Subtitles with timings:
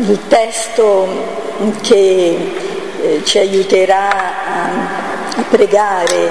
[0.00, 1.06] il testo
[1.82, 2.36] che
[3.02, 6.30] eh, ci aiuterà a, pregare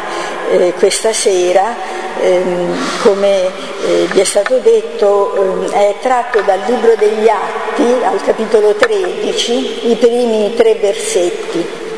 [0.51, 1.75] eh, questa sera,
[2.21, 8.21] ehm, come eh, vi è stato detto, ehm, è tratto dal libro degli Atti, al
[8.23, 11.88] capitolo 13, i primi tre versetti.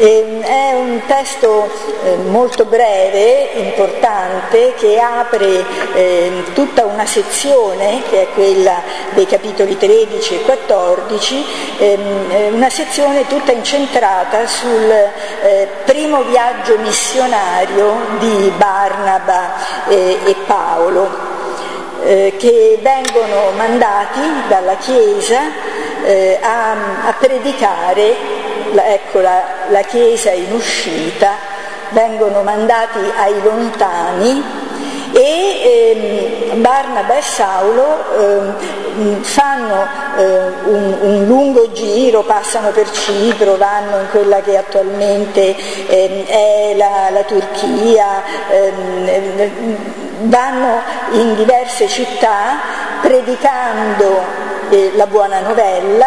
[0.00, 1.68] Ehm, è un testo
[2.04, 8.80] eh, molto breve, importante, che apre ehm, tutta una sezione, che è quella
[9.14, 11.44] dei capitoli 13 e 14,
[11.78, 21.26] ehm, eh, una sezione tutta incentrata sul eh, primo viaggio missionario di Barnaba e Paolo.
[22.00, 25.40] che vengono mandati dalla Chiesa
[26.40, 31.32] a, predicare ecco la, la Chiesa in uscita,
[31.90, 34.66] vengono mandati ai lontani
[35.12, 39.86] e ehm, Barnaba e Saulo ehm, fanno
[40.16, 46.74] eh, un, un, lungo giro, passano per Cipro, vanno in quella che attualmente ehm, è
[46.76, 49.50] la, la Turchia, ehm,
[50.22, 50.82] vanno
[51.12, 52.58] in diverse città
[53.00, 54.22] predicando
[54.70, 56.06] eh, la buona novella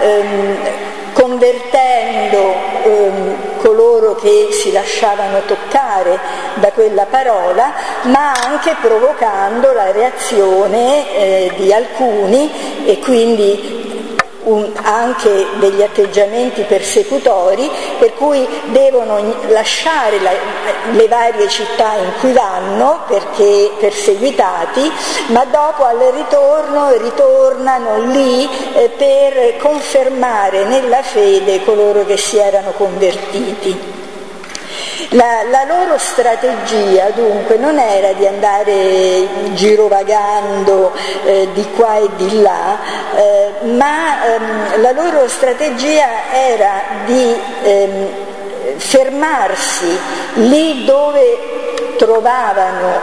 [0.00, 0.83] ehm,
[1.14, 6.18] convertendo ehm, coloro che si lasciavano toccare
[6.54, 13.93] da quella parola, ma anche provocando la reazione eh, di alcuni e quindi
[14.44, 20.32] un, anche degli atteggiamenti persecutori per cui devono lasciare la,
[20.92, 24.90] le varie città in cui vanno perché perseguitati,
[25.28, 32.72] ma dopo al ritorno ritornano lì eh, per confermare nella fede coloro che si erano
[32.72, 34.03] convertiti.
[35.14, 40.90] La, la, loro strategia dunque non era di andare girovagando
[41.24, 42.76] eh, di qua e di là,
[43.14, 48.08] eh, ma ehm, la loro strategia era di ehm,
[48.76, 49.96] fermarsi
[50.34, 51.38] lì dove
[51.96, 52.98] trovavano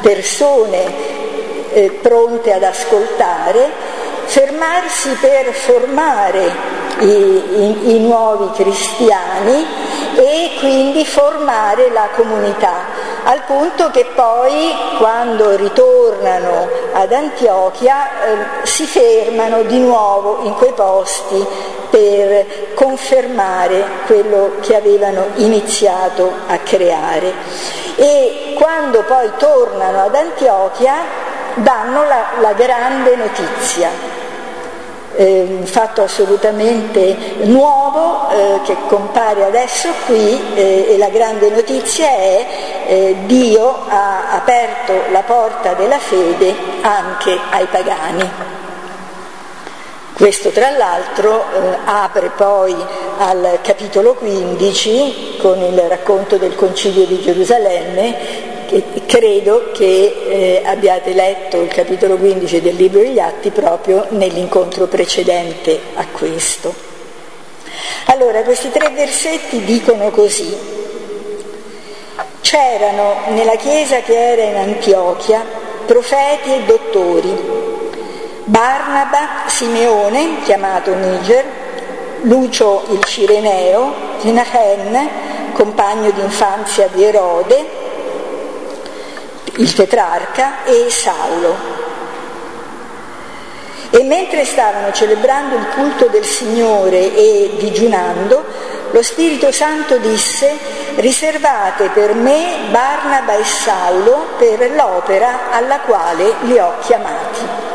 [0.00, 0.84] persone
[1.72, 3.70] eh, pronte ad ascoltare,
[4.24, 6.50] fermarsi per formare
[7.00, 9.66] i, i, i nuovi cristiani
[10.14, 12.72] e quindi formare la comunità,
[13.24, 20.72] al punto che poi quando ritornano ad Antiochia eh, si fermano di nuovo in quei
[20.72, 21.46] posti
[21.90, 27.32] per confermare quello che avevano iniziato a creare.
[27.96, 30.94] E quando poi tornano ad Antiochia
[31.54, 33.90] danno la, la grande notizia,
[35.16, 42.46] eh, fatto assolutamente nuovo eh, che compare adesso qui eh, e la grande notizia è
[42.86, 48.30] eh, Dio ha aperto la porta della fede anche ai pagani.
[50.14, 52.74] Questo tra l'altro eh, apre poi
[53.18, 58.53] al capitolo 15 con il racconto del concilio di Gerusalemme
[59.06, 59.82] credo che
[60.28, 66.74] eh, abbiate letto il capitolo 15 del libro degli Atti proprio nell'incontro precedente a questo.
[68.06, 70.56] Allora, questi tre versetti dicono così.
[72.40, 75.44] C'erano nella chiesa che era in Antiochia
[75.86, 77.62] profeti e dottori,
[78.44, 81.44] Barnaba, Simeone, chiamato Niger,
[82.22, 83.92] Lucio il Cireneo,
[84.22, 85.08] Menahem,
[85.52, 87.82] compagno d'infanzia di Erode,
[89.56, 91.82] il tetrarca e Saulo.
[93.90, 98.44] E mentre stavano celebrando il culto del Signore e digiunando,
[98.90, 100.56] lo Spirito Santo disse,
[100.96, 107.72] riservate per me Barnaba e Saulo per l'opera alla quale li ho chiamati.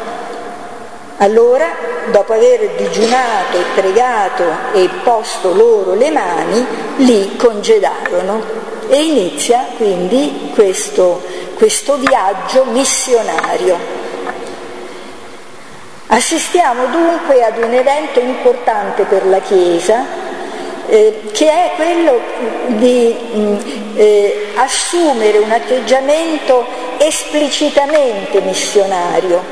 [1.18, 1.68] Allora,
[2.12, 6.66] dopo aver digiunato e pregato e posto loro le mani,
[6.98, 8.79] li congedarono.
[8.90, 11.22] E inizia quindi questo
[11.60, 13.78] questo viaggio missionario.
[16.08, 20.06] Assistiamo dunque ad un evento importante per la Chiesa,
[20.88, 22.22] eh, che è quello
[22.68, 23.56] di mm,
[23.96, 26.66] eh, assumere un atteggiamento
[26.98, 29.44] esplicitamente missionario.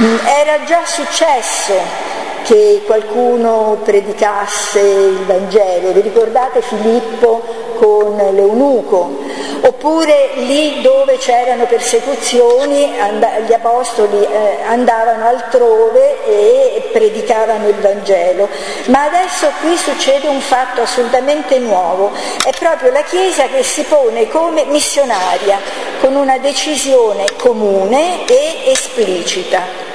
[0.00, 2.10] Mm, era già successo
[2.42, 7.42] che qualcuno predicasse il Vangelo, vi ricordate Filippo
[7.76, 9.18] con l'eunuco,
[9.62, 12.90] oppure lì dove c'erano persecuzioni
[13.46, 18.48] gli apostoli eh, andavano altrove e predicavano il Vangelo.
[18.86, 22.12] Ma adesso qui succede un fatto assolutamente nuovo,
[22.44, 25.58] è proprio la Chiesa che si pone come missionaria,
[26.00, 29.91] con una decisione comune e esplicita.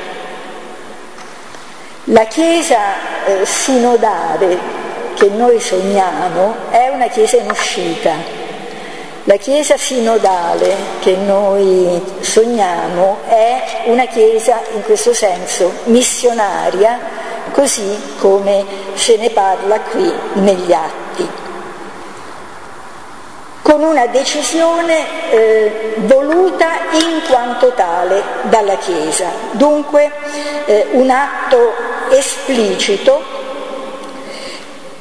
[2.11, 4.57] La Chiesa eh, sinodale
[5.15, 8.13] che noi sogniamo è una Chiesa in uscita.
[9.25, 16.97] La Chiesa sinodale che noi sogniamo è una Chiesa in questo senso missionaria,
[17.51, 18.63] così come
[18.93, 21.45] se ne parla qui negli atti
[23.67, 29.29] con una decisione eh, voluta in quanto tale dalla Chiesa.
[29.51, 30.09] Dunque
[30.63, 31.73] eh, un atto
[32.09, 33.21] esplicito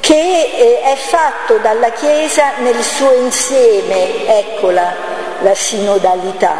[0.01, 4.93] che eh, è fatto dalla Chiesa nel suo insieme, eccola
[5.39, 6.55] la sinodalità.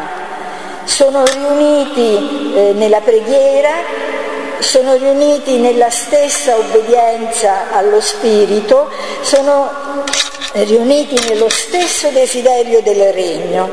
[0.86, 3.72] Sono riuniti eh, nella preghiera,
[4.60, 8.90] sono riuniti nella stessa obbedienza allo Spirito,
[9.20, 10.06] sono
[10.54, 13.70] riuniti nello stesso desiderio del regno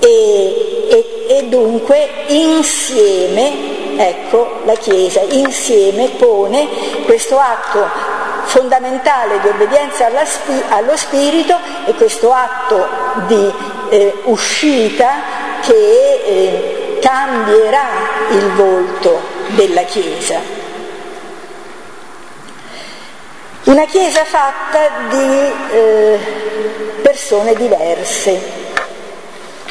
[0.00, 6.68] e, e, e dunque insieme Ecco, la Chiesa insieme pone
[7.04, 7.84] questo atto
[8.44, 10.06] fondamentale di obbedienza
[10.68, 12.86] allo Spirito e questo atto
[13.26, 13.52] di
[13.88, 15.08] eh, uscita
[15.62, 15.72] che
[16.24, 17.88] eh, cambierà
[18.30, 19.20] il volto
[19.56, 20.38] della Chiesa.
[23.78, 26.18] Una chiesa fatta di eh,
[27.00, 28.36] persone diverse.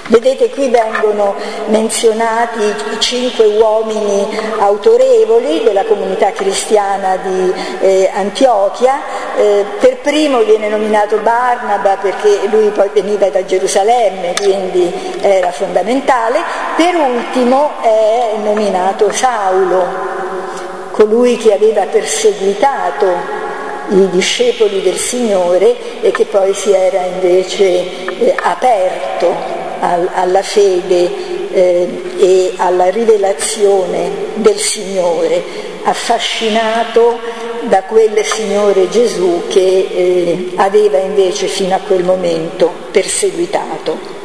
[0.08, 4.26] Vedete qui vengono menzionati i cinque uomini
[4.60, 9.02] autorevoli della comunità cristiana di eh, Antiochia,
[9.36, 16.40] eh, per primo viene nominato Barnaba perché lui poi veniva da Gerusalemme, quindi era fondamentale,
[16.78, 19.86] per ultimo è nominato Saulo,
[20.92, 23.48] colui che aveva perseguitato
[23.90, 27.66] i discepoli del Signore e che poi si era invece
[28.20, 29.34] eh, aperto
[29.80, 31.10] al, alla fede
[31.52, 35.44] eh, e alla rivelazione del Signore,
[35.84, 37.20] affascinato
[37.62, 44.16] da quel Signore Gesù che eh, aveva invece fino a quel momento perseguitato.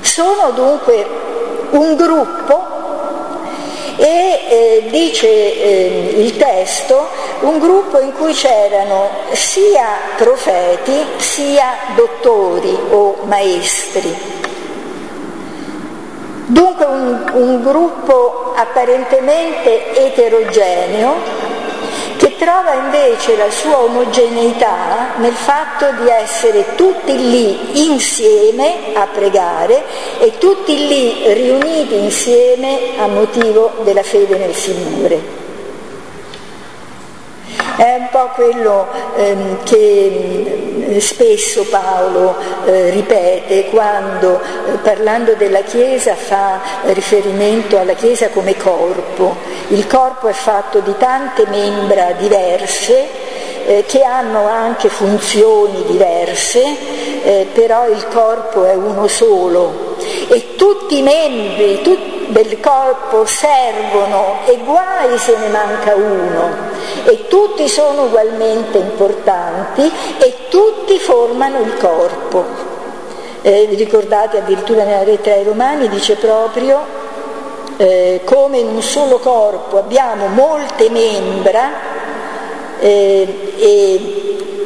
[0.00, 1.06] Sono dunque
[1.70, 2.67] un gruppo
[3.98, 7.08] e eh, dice eh, il testo
[7.40, 9.86] un gruppo in cui c'erano sia
[10.16, 14.36] profeti sia dottori o maestri.
[16.46, 21.47] Dunque un, un gruppo apparentemente eterogeneo
[22.18, 29.84] che trova invece la sua omogeneità nel fatto di essere tutti lì insieme a pregare
[30.18, 35.47] e tutti lì riuniti insieme a motivo della fede nel Signore.
[37.78, 42.34] È un po' quello ehm, che mm, spesso Paolo
[42.64, 49.36] eh, ripete quando eh, parlando della Chiesa fa riferimento alla Chiesa come corpo.
[49.68, 53.06] Il corpo è fatto di tante membra diverse
[53.64, 56.64] eh, che hanno anche funzioni diverse,
[57.22, 59.94] eh, però il corpo è uno solo
[60.30, 66.67] e tutti i membri tutti del corpo servono e guai se ne manca uno
[67.08, 72.44] e tutti sono ugualmente importanti e tutti formano il corpo.
[73.40, 76.84] Eh, ricordate addirittura nella lettera ai Romani dice proprio
[77.78, 81.70] eh, come in un solo corpo abbiamo molte membra
[82.80, 84.57] eh, e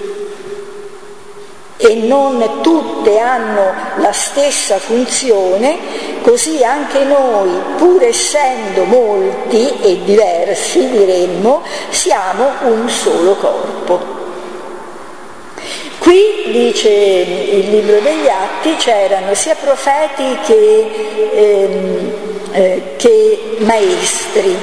[1.85, 5.79] e non tutte hanno la stessa funzione,
[6.23, 14.21] così anche noi, pur essendo molti e diversi, diremmo, siamo un solo corpo.
[15.99, 20.91] Qui, dice il libro degli Atti, c'erano sia profeti che,
[21.33, 22.13] ehm,
[22.53, 24.57] eh, che maestri.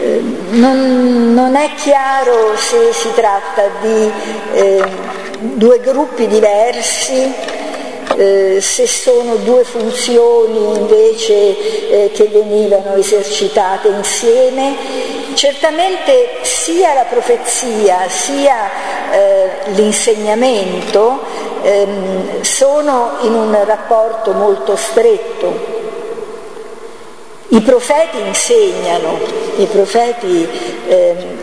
[0.00, 4.10] Eh, non, non, è chiaro se si tratta di
[4.54, 4.82] eh,
[5.40, 7.32] due gruppi diversi,
[8.16, 11.34] eh, se sono due funzioni invece
[12.04, 14.76] eh, che venivano esercitate insieme.
[15.34, 18.68] Certamente sia la profezia sia
[19.12, 21.20] eh, l'insegnamento
[21.62, 25.78] ehm, sono in un rapporto molto stretto.
[27.52, 29.18] I profeti insegnano,
[29.56, 30.48] i profeti
[30.86, 31.39] ehm,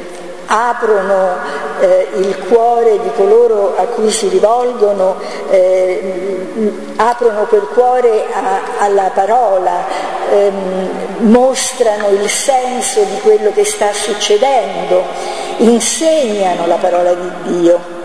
[0.48, 1.38] aprono
[1.80, 5.16] eh, il cuore di coloro a cui si rivolgono,
[5.50, 9.86] eh, aprono quel cuore a, alla parola,
[10.32, 15.04] ehm, mostrano il senso di quello che sta succedendo,
[15.58, 17.96] insegnano la parola di Dio.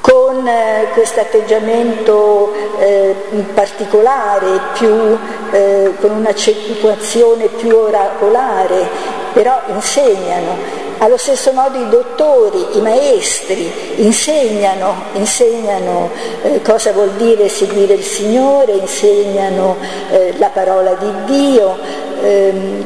[0.00, 3.14] Con eh, questo atteggiamento eh,
[3.54, 5.16] particolare, più,
[5.52, 10.80] eh, con un'accentuazione più oracolare, però insegnano.
[10.98, 16.10] Allo stesso modo i dottori, i maestri insegnano, insegnano
[16.42, 19.76] eh, cosa vuol dire seguire il Signore, insegnano
[20.10, 21.76] eh, la parola di Dio.
[22.22, 22.84] Ehm,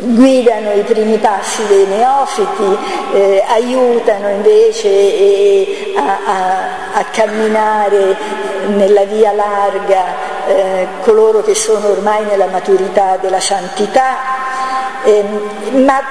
[0.00, 2.76] guidano i primi passi dei neofiti,
[3.12, 8.16] eh, aiutano invece eh, a, a, a, camminare
[8.68, 14.16] nella via larga eh, coloro che sono ormai nella maturità della santità,
[15.04, 16.02] ehm, ma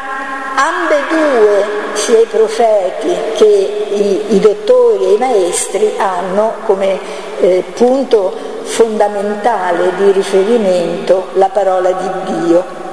[0.55, 6.99] ambedue, sia i profeti che i, i dottori e i maestri, hanno come
[7.39, 12.83] eh, punto fondamentale di riferimento la parola di Dio.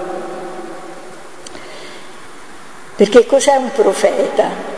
[2.94, 4.70] Perché cos'è un profeta?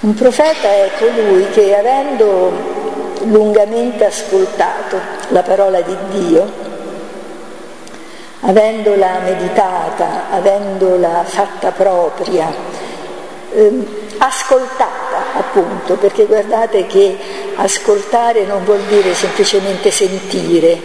[0.00, 2.52] Un profeta è colui che avendo
[3.24, 6.50] lungamente ascoltato la parola di Dio,
[8.40, 12.52] avendola meditata, avendola fatta propria,
[13.52, 13.86] ehm,
[14.18, 17.16] ascoltata appunto, perché guardate che
[17.56, 20.80] ascoltare non vuol dire semplicemente sentire,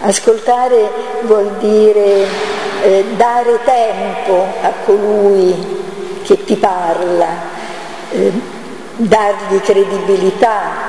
[0.00, 0.90] ascoltare
[1.22, 2.26] vuol dire
[2.82, 5.84] eh, dare tempo a colui
[6.22, 7.26] che ti parla,
[8.10, 8.32] eh,
[8.96, 10.85] dargli credibilità,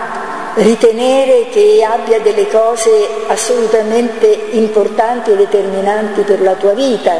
[0.57, 7.15] ritenere che abbia delle cose assolutamente importanti e determinanti per la tua vita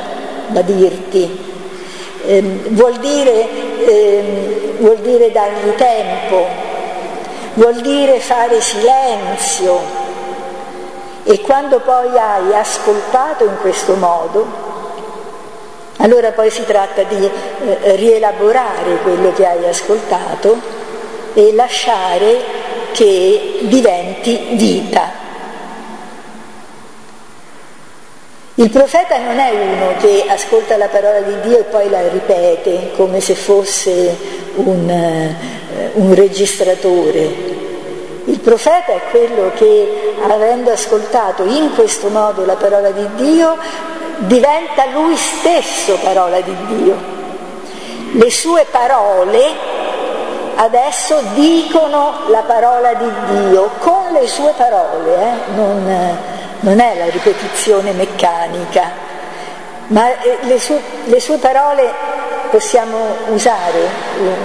[0.47, 1.45] da dirti.
[2.25, 3.47] Eh, vuol, dire,
[3.85, 6.45] eh, vuol dire dargli tempo,
[7.53, 10.05] vuol dire fare silenzio,
[11.23, 14.45] e quando poi hai ascoltato in questo modo,
[15.97, 20.57] allora poi si tratta di eh, rielaborare quello che hai ascoltato
[21.33, 22.56] e lasciare
[22.97, 25.25] che diventi vita.
[28.55, 32.93] Il profeta non è uno che ascolta la parola di Dio e poi la ripete
[32.95, 34.17] come se fosse
[34.55, 37.55] un, uh, un registratore,
[38.25, 43.55] il profeta è quello che, avendo ascoltato in questo modo la parola di Dio,
[44.17, 46.97] diventa lui stesso parola di Dio.
[48.13, 49.85] Le sue parole
[50.57, 55.51] adesso dicono la parola di Dio con le sue parole, eh?
[55.55, 56.17] non,
[56.59, 58.91] non, è la ripetizione meccanica,
[59.87, 61.91] ma eh, le sue, le sue parole
[62.51, 62.97] possiamo
[63.29, 63.89] usare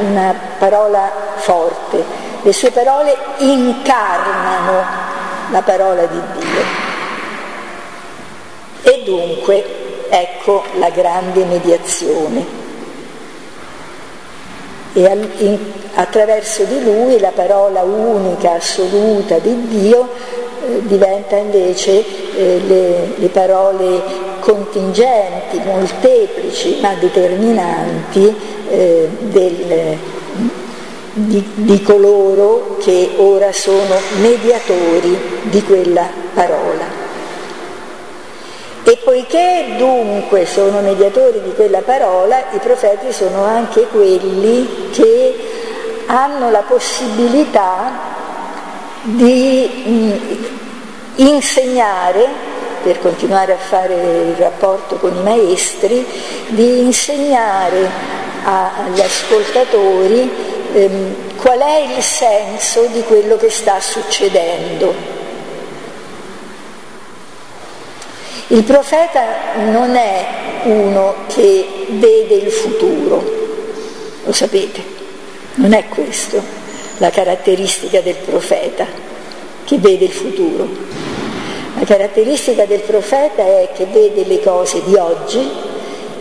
[0.00, 4.84] una parola forte le sue parole incarnano
[5.50, 6.60] la parola di Dio.
[8.82, 12.61] E dunque ecco la grande mediazione.
[14.94, 15.58] E
[15.94, 20.08] attraverso di lui la parola unica, assoluta di Dio
[20.66, 22.04] eh, diventa invece
[22.36, 24.02] eh, le, le parole
[24.40, 28.34] contingenti, molteplici ma determinanti
[28.68, 29.96] eh, del,
[31.12, 37.01] di, di coloro che ora sono mediatori di quella parola.
[38.92, 45.34] E poiché dunque sono mediatori di quella parola, i profeti sono anche quelli che
[46.04, 47.90] hanno la possibilità
[49.00, 50.12] di mm,
[51.14, 52.28] insegnare,
[52.82, 56.06] per continuare a fare il rapporto con i maestri,
[56.48, 57.88] di insegnare
[58.44, 60.30] agli ascoltatori
[60.74, 65.11] ehm, qual è il senso di quello che sta succedendo.
[68.48, 69.22] Il profeta
[69.70, 70.26] non è
[70.64, 73.22] uno che vede il futuro,
[74.24, 74.82] lo sapete,
[75.54, 76.60] non è questo
[76.98, 78.86] la caratteristica del profeta
[79.64, 80.68] che vede il futuro.
[81.78, 85.50] La caratteristica del profeta è che vede le cose di oggi,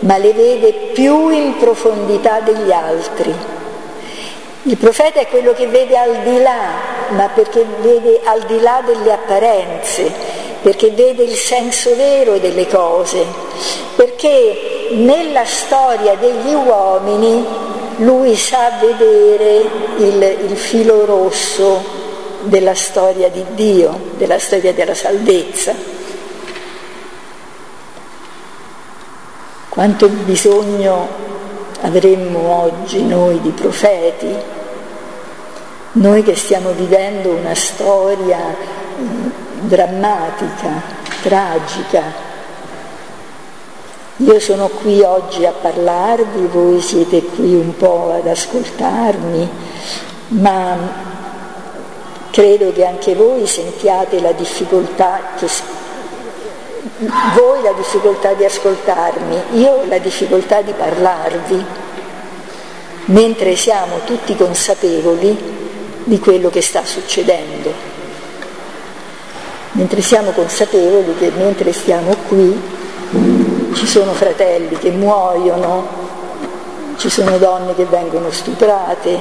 [0.00, 3.60] ma le vede più in profondità degli altri
[4.64, 6.70] il profeta è quello che vede al di là,
[7.10, 10.08] ma perché vede al di là delle apparenze,
[10.62, 13.24] perché vede il senso vero delle cose,
[13.96, 17.44] perché nella storia degli uomini
[17.96, 22.00] lui sa vedere il, il filo rosso
[22.42, 25.74] della storia di Dio, della storia della salvezza.
[29.68, 31.08] Quanto bisogno
[31.80, 34.34] avremmo oggi noi di profeti,
[35.92, 38.54] noi che stiamo vivendo una storia
[39.62, 40.82] drammatica,
[41.22, 42.30] tragica.
[44.16, 49.50] Io sono qui oggi a parlarvi, voi siete qui un po' ad ascoltarmi,
[50.28, 50.76] ma
[52.30, 55.48] credo che anche voi sentiate la difficoltà che
[57.34, 61.64] voi la difficoltà di ascoltarmi, io la difficoltà di parlarvi,
[63.06, 65.36] mentre siamo tutti consapevoli
[66.04, 67.91] di quello che sta succedendo,
[69.72, 72.60] mentre siamo consapevoli che mentre stiamo qui
[73.74, 75.86] ci sono fratelli che muoiono,
[76.96, 79.18] ci sono donne che vengono stuprate,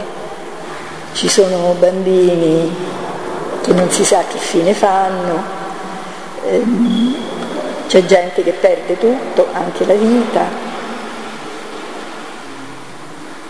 [1.14, 2.74] ci sono bambini
[3.62, 5.60] che non si sa che fine fanno.
[6.48, 7.16] Ehm,
[7.88, 10.46] c'è gente che perde tutto, anche la vita,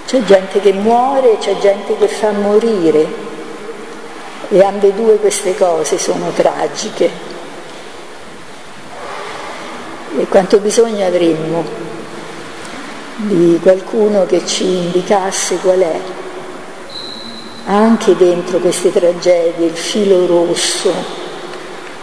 [0.07, 3.30] c'è gente che muore, c'è gente che fa morire
[4.53, 7.09] e ambedue queste cose sono tragiche.
[10.17, 11.63] E quanto bisogno avremmo
[13.15, 15.99] di qualcuno che ci indicasse qual è,
[17.65, 20.91] anche dentro queste tragedie, il filo rosso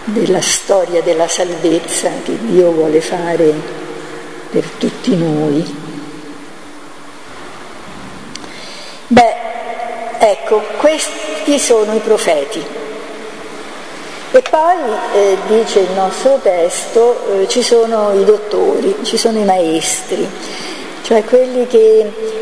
[0.05, 3.53] della storia della salvezza che Dio vuole fare
[4.51, 5.77] per tutti noi.
[9.09, 9.35] Beh,
[10.19, 10.63] ecco,
[11.49, 12.63] questi sono i profeti.
[14.31, 14.77] E poi,
[15.15, 20.29] eh, dice il nostro testo, eh, ci sono i dottori, ci sono i maestri,
[21.03, 22.37] cioè quelli che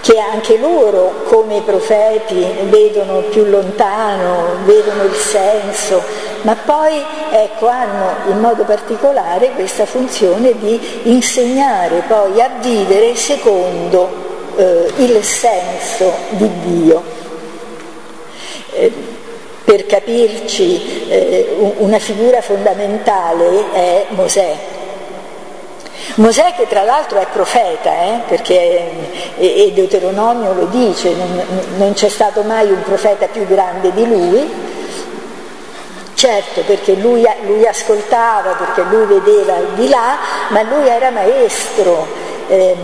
[0.00, 6.00] che anche loro come i profeti vedono più lontano, vedono il senso,
[6.42, 14.27] ma poi ecco, hanno in modo particolare questa funzione di insegnare poi a vivere secondo
[14.58, 17.02] eh, il senso di Dio.
[18.72, 18.92] Eh,
[19.64, 24.56] per capirci, eh, una figura fondamentale è Mosè
[26.18, 28.90] Mosè che tra l'altro è profeta, eh, perché
[29.36, 31.42] e, Deuteronomio lo dice, non,
[31.76, 34.50] non c'è stato mai un profeta più grande di lui,
[36.14, 42.06] certo perché lui, lui, ascoltava, perché lui vedeva di là, ma lui era maestro.
[42.48, 42.74] Eh,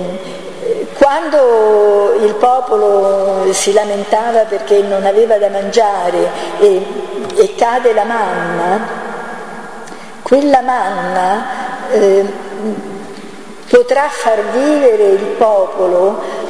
[0.97, 6.83] quando il popolo si lamentava perché non aveva da mangiare e,
[7.37, 8.87] e cade la manna,
[10.23, 11.47] quella manna
[11.91, 12.25] eh,
[13.69, 16.43] potrà far vivere il popolo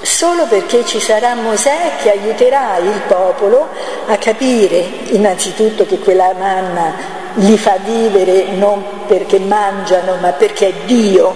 [0.00, 3.68] solo perché ci sarà Mosè che aiuterà il popolo
[4.06, 10.72] a capire innanzitutto che quella manna li fa vivere non perché mangiano ma perché è
[10.86, 11.34] Dio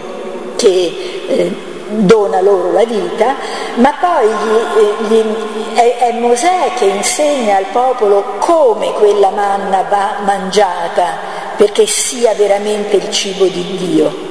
[0.56, 3.35] che eh, dona loro la vita,
[3.74, 10.16] ma poi gli, gli, è, è Mosè che insegna al popolo come quella manna va
[10.24, 14.31] mangiata perché sia veramente il cibo di Dio.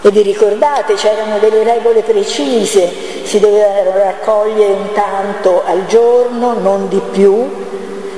[0.00, 2.92] E vi ricordate, c'erano delle regole precise,
[3.24, 7.48] si doveva raccogliere un tanto al giorno, non di più,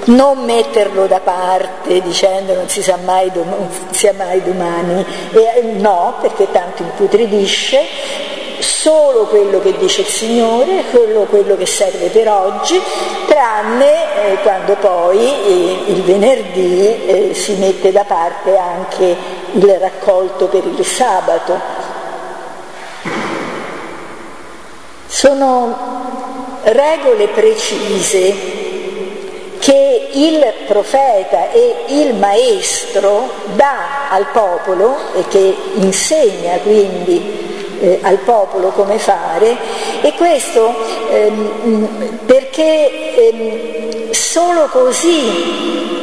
[0.06, 6.14] non metterlo da parte dicendo non si sa mai, non sia mai domani, e, no,
[6.20, 7.86] perché tanto imputridisce,
[8.60, 12.80] solo quello che dice il Signore, quello, quello che serve per oggi,
[13.26, 19.16] tranne eh, quando poi eh, il venerdì eh, si mette da parte anche
[19.52, 21.60] il raccolto per il sabato.
[25.06, 25.94] Sono
[26.64, 28.64] regole precise
[29.58, 38.18] che il profeta e il maestro dà al popolo e che insegna quindi eh, al
[38.18, 39.56] popolo come fare
[40.02, 40.74] e questo
[41.10, 45.94] ehm, perché ehm, solo così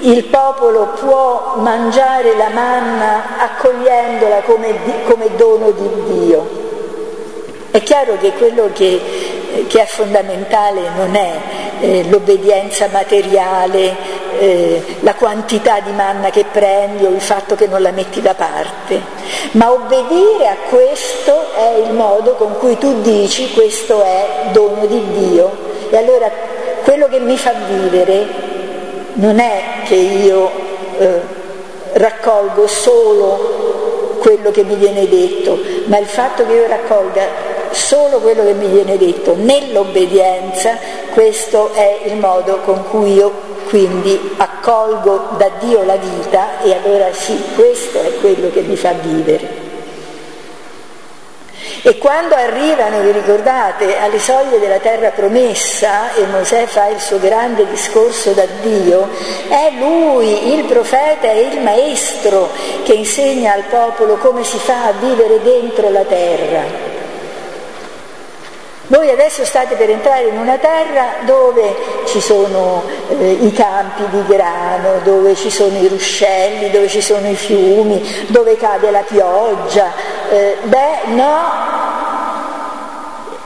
[0.00, 6.66] il popolo può mangiare la manna accogliendola come, come dono di Dio.
[7.70, 9.00] È chiaro che quello che,
[9.66, 11.32] che è fondamentale non è
[11.80, 13.94] eh, l'obbedienza materiale,
[14.38, 18.34] eh, la quantità di manna che prendi o il fatto che non la metti da
[18.34, 19.00] parte,
[19.52, 25.02] ma obbedire a questo è il modo con cui tu dici questo è dono di
[25.12, 25.66] Dio.
[25.90, 26.30] E allora
[26.82, 28.26] quello che mi fa vivere
[29.14, 30.50] non è che io
[30.98, 31.20] eh,
[31.92, 38.44] raccolgo solo quello che mi viene detto, ma il fatto che io raccolga solo quello
[38.44, 40.78] che mi viene detto nell'obbedienza,
[41.12, 47.12] questo è il modo con cui io quindi accolgo da Dio la vita e allora
[47.12, 49.66] sì, questo è quello che mi fa vivere.
[51.82, 57.18] E quando arrivano, vi ricordate, alle soglie della terra promessa e Mosè fa il suo
[57.18, 59.08] grande discorso da Dio,
[59.48, 62.50] è lui, il profeta e il maestro,
[62.82, 66.97] che insegna al popolo come si fa a vivere dentro la terra.
[68.88, 72.82] Voi adesso state per entrare in una terra dove ci sono
[73.18, 78.26] eh, i campi di grano, dove ci sono i ruscelli, dove ci sono i fiumi,
[78.28, 79.92] dove cade la pioggia.
[80.30, 81.38] Eh, beh, no,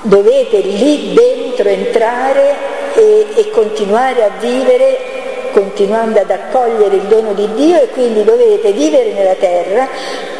[0.03, 2.55] dovete lì dentro entrare
[2.95, 5.11] e, e continuare a vivere
[5.53, 9.89] continuando ad accogliere il dono di Dio e quindi dovete vivere nella terra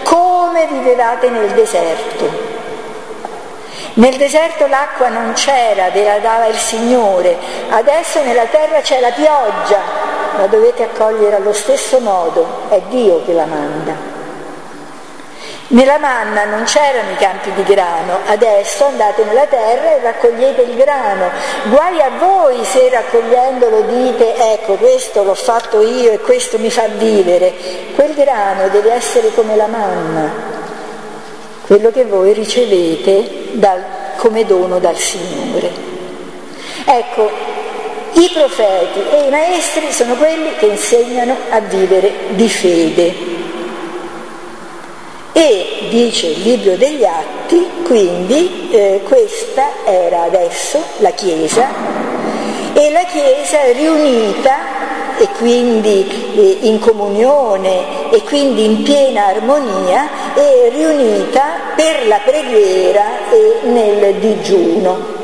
[0.05, 2.52] come vivevate nel deserto.
[3.95, 7.37] Nel deserto l'acqua non c'era, ve la dava il Signore,
[7.69, 9.81] adesso nella terra c'è la pioggia,
[10.39, 14.11] la dovete accogliere allo stesso modo, è Dio che la manda.
[15.69, 20.77] Nella manna non c'erano i campi di grano, adesso andate nella terra e raccogliete il
[20.77, 21.31] grano.
[21.65, 26.87] Guai a voi se raccogliendolo dite ecco questo l'ho fatto io e questo mi fa
[26.89, 27.55] vivere.
[27.95, 30.31] Quel grano deve essere come la manna,
[31.67, 33.85] quello che voi ricevete dal,
[34.17, 35.71] come dono dal Signore.
[36.85, 37.31] Ecco,
[38.15, 43.15] i profeti e i maestri sono quelli che insegnano a vivere di fede.
[45.33, 51.69] E dice il libro degli atti, quindi eh, questa era adesso la Chiesa
[52.75, 54.57] e la Chiesa riunita
[55.23, 56.05] e quindi
[56.35, 64.15] eh, in comunione e quindi in piena armonia e riunita per la preghiera e nel
[64.17, 65.21] digiuno.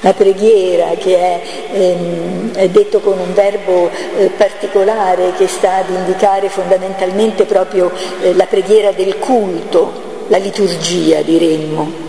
[0.00, 1.40] La preghiera che è,
[1.72, 8.32] ehm, è, detto con un verbo eh, particolare che sta ad indicare fondamentalmente proprio eh,
[8.32, 9.92] la preghiera del culto,
[10.28, 12.07] la liturgia diremmo.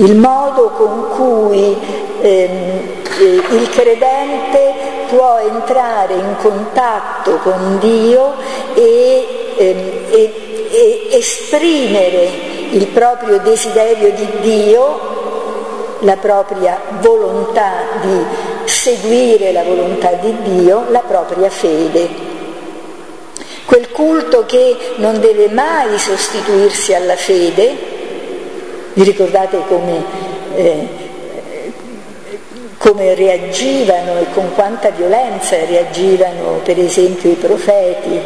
[0.00, 1.76] Il modo con cui
[2.20, 4.72] ehm, eh, il credente
[5.08, 8.34] può entrare in contatto con Dio
[8.74, 9.78] e, ehm,
[10.10, 10.34] e,
[10.70, 12.30] e esprimere
[12.70, 15.00] il proprio desiderio di Dio,
[16.00, 18.24] la propria volontà di
[18.66, 22.08] seguire la volontà di Dio, la propria fede.
[23.64, 27.97] Quel culto che non deve mai sostituirsi alla fede,
[28.98, 30.04] vi ricordate come
[30.56, 31.06] eh,
[32.78, 38.18] come reagivano e con quanta violenza reagivano per esempio i profeti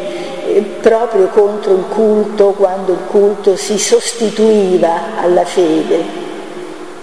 [0.47, 6.21] eh, proprio contro il culto quando il culto si sostituiva alla fede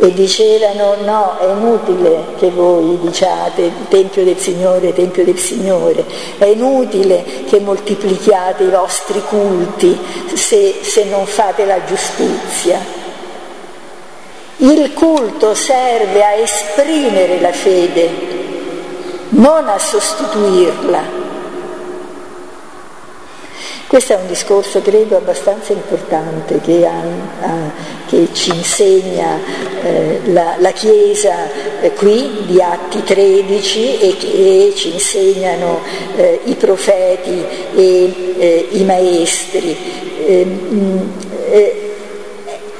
[0.02, 6.06] e dicevano no, è inutile che voi diciate Tempio del Signore, Tempio del Signore,
[6.38, 9.96] è inutile che moltiplichiate i vostri culti
[10.32, 12.99] se, se non fate la giustizia.
[14.62, 18.10] Il culto serve a esprimere la fede,
[19.30, 21.18] non a sostituirla.
[23.86, 27.00] Questo è un discorso, credo, abbastanza importante che, ha,
[27.40, 27.72] ha,
[28.06, 29.38] che ci insegna
[29.82, 35.80] eh, la, la, Chiesa eh, qui di Atti 13 e che ci insegnano
[36.16, 37.42] eh, i profeti
[37.74, 39.74] e eh, i maestri.
[40.26, 41.12] Ehm,
[41.50, 41.79] eh,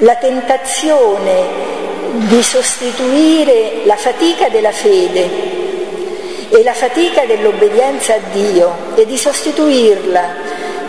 [0.01, 1.69] la tentazione
[2.13, 5.59] di sostituire la fatica della fede
[6.49, 10.35] e la fatica dell'obbedienza a Dio e di sostituirla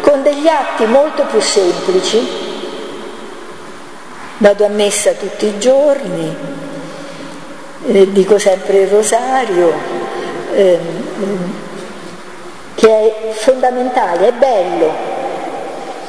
[0.01, 2.49] con degli atti molto più semplici.
[4.37, 6.35] Vado a messa tutti i giorni,
[7.87, 9.71] eh, dico sempre il rosario,
[10.53, 10.79] eh,
[12.73, 14.91] che è fondamentale, è bello,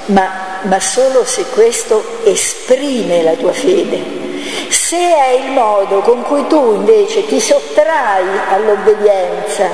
[0.06, 4.20] ma, ma solo se questo esprime la tua fede.
[4.68, 9.68] Se è il modo con cui tu invece ti sottrai all'obbedienza,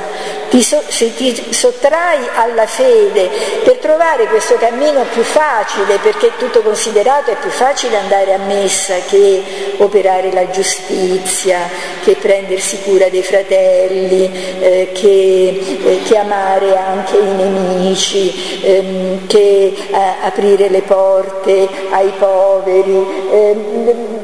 [0.48, 3.28] ti se ti sottrai alla fede
[3.64, 8.94] per trovare questo cammino più facile, perché tutto considerato è più facile andare a messa
[9.08, 9.42] che
[9.78, 11.68] operare la giustizia,
[12.02, 14.30] che prendersi cura dei fratelli,
[14.60, 22.12] eh, che, eh, che, amare anche i nemici, ehm, che eh, aprire le porte ai
[22.18, 23.06] poveri.
[23.30, 24.16] Ehm,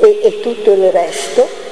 [0.00, 1.66] e, e tutto il resto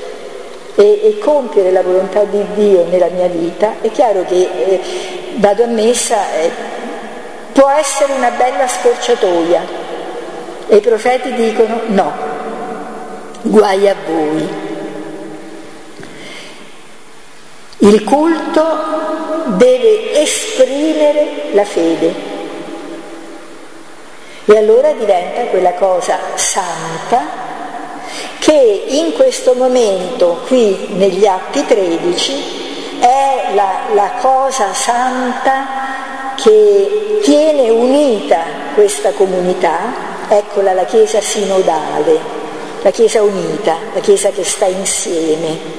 [0.77, 4.81] e, e, compiere la volontà di Dio nella mia vita, è chiaro che eh,
[5.37, 6.51] vado a messa, eh,
[7.53, 9.63] può essere una bella scorciatoia
[10.69, 12.13] e i profeti dicono no,
[13.43, 14.65] guai a voi.
[17.79, 18.65] Il culto
[19.57, 22.35] deve esprimere la fede
[24.45, 27.47] e allora diventa quella cosa santa
[28.39, 32.65] che in questo momento qui negli Atti 13
[33.01, 38.39] è la, la cosa santa che tiene unita
[38.75, 39.79] questa comunità,
[40.29, 42.21] eccola la Chiesa sinodale,
[42.83, 45.75] la Chiesa unita, la Chiesa che sta insieme.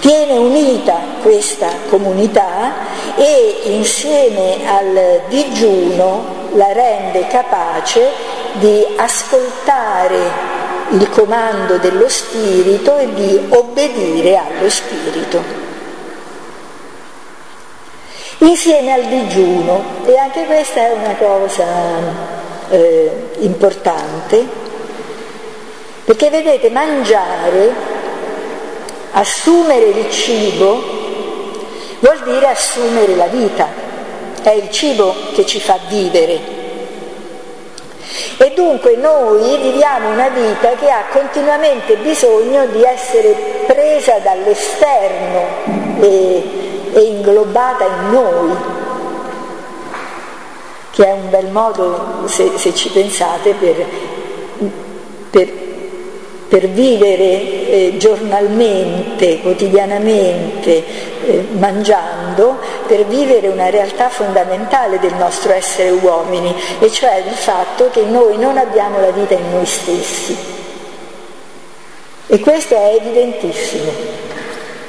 [0.00, 2.72] Tiene unita questa comunità
[3.16, 8.10] e insieme al digiuno la rende capace
[8.54, 10.61] di ascoltare
[10.92, 15.42] il comando dello Spirito e di obbedire allo Spirito.
[18.38, 21.64] Insieme al digiuno, e anche questa è una cosa
[22.68, 24.46] eh, importante,
[26.04, 27.72] perché vedete, mangiare,
[29.12, 30.82] assumere il cibo,
[32.00, 33.68] vuol dire assumere la vita,
[34.42, 36.61] è il cibo che ci fa vivere.
[38.36, 46.42] E dunque noi viviamo una vita che ha continuamente bisogno di essere presa dall'esterno e,
[46.92, 48.56] e inglobata in noi,
[50.90, 53.86] che è un bel modo, se, se ci pensate, per,
[55.30, 55.61] per,
[56.52, 60.84] per vivere eh, giornalmente, quotidianamente,
[61.24, 67.88] eh, mangiando, per vivere una realtà fondamentale del nostro essere uomini, e cioè il fatto
[67.90, 70.36] che noi non abbiamo la vita in noi stessi.
[72.26, 73.90] E questo è evidentissimo,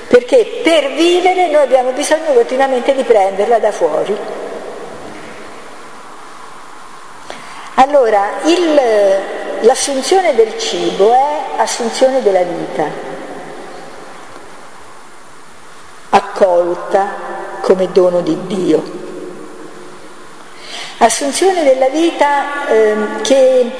[0.10, 4.18] perché per vivere noi abbiamo bisogno continuamente di prenderla da fuori.
[7.76, 8.82] Allora, il,
[9.64, 12.86] l'assunzione del cibo è assunzione della vita,
[16.10, 17.08] accolta
[17.62, 19.02] come dono di Dio.
[20.98, 23.72] Assunzione della vita eh, che,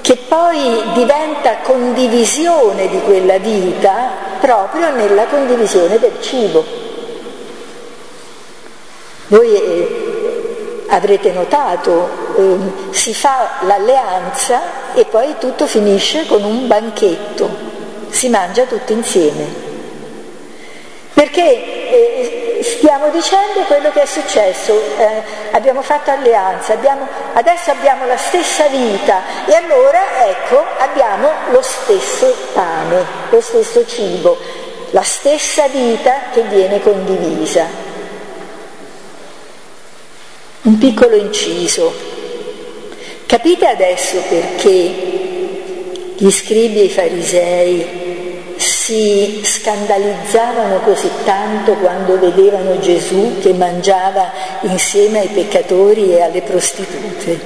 [0.00, 4.10] che poi diventa condivisione di quella vita
[4.40, 6.64] proprio nella condivisione del cibo.
[9.28, 10.13] Voi eh,
[10.94, 17.48] avrete notato, eh, si fa l'alleanza e poi tutto finisce con un banchetto,
[18.10, 19.62] si mangia tutti insieme.
[21.12, 28.06] Perché eh, stiamo dicendo quello che è successo, eh, abbiamo fatto alleanza, abbiamo, adesso abbiamo
[28.06, 34.38] la stessa vita e allora ecco abbiamo lo stesso pane, lo stesso cibo,
[34.90, 37.83] la stessa vita che viene condivisa.
[40.64, 41.92] Un piccolo inciso.
[43.26, 44.94] Capite adesso perché
[46.16, 47.86] gli scribi e i farisei
[48.56, 57.40] si scandalizzavano così tanto quando vedevano Gesù che mangiava insieme ai peccatori e alle prostitute.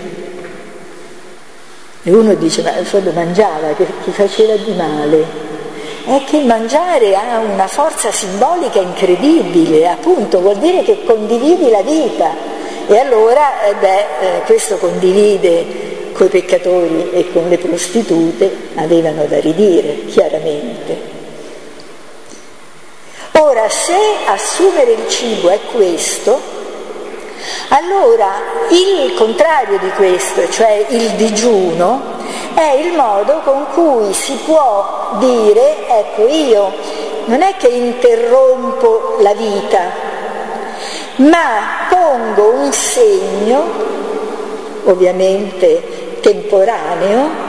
[2.04, 5.24] E uno dice, ma solo mangiava, che ti faceva di male.
[6.04, 12.57] È che mangiare ha una forza simbolica incredibile, appunto, vuol dire che condividi la vita.
[12.90, 19.26] E allora, eh beh, eh, questo condivide con i peccatori e con le prostitute, avevano
[19.26, 20.96] da ridire, chiaramente.
[23.32, 26.40] Ora, se assumere il cibo è questo,
[27.68, 28.32] allora
[28.70, 32.16] il contrario di questo, cioè il digiuno,
[32.54, 36.72] è il modo con cui si può dire, ecco io
[37.26, 40.07] non è che interrompo la vita,
[41.18, 43.64] ma pongo un segno,
[44.84, 47.46] ovviamente temporaneo,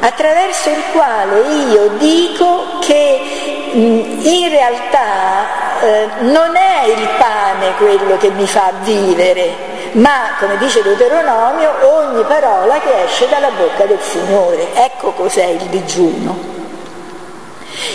[0.00, 1.40] attraverso il quale
[1.70, 3.20] io dico che
[3.72, 10.82] in realtà eh, non è il pane quello che mi fa vivere, ma come dice
[10.82, 14.74] Deuteronomio, ogni parola che esce dalla bocca del Signore.
[14.74, 16.63] Ecco cos'è il digiuno.